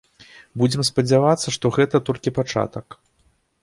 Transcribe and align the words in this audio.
Будзем 0.61 0.81
спадзявацца, 0.89 1.47
што 1.59 1.65
гэта 1.79 2.05
толькі 2.11 2.37
пачатак. 2.43 3.03